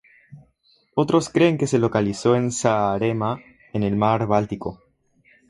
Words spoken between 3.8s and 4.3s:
el mar